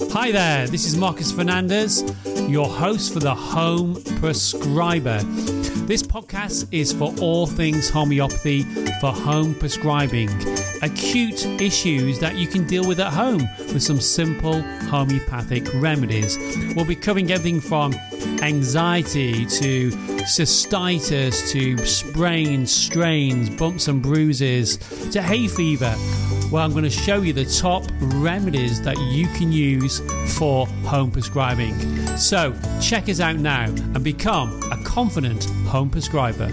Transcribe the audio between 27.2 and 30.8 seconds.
you the top remedies that you can use for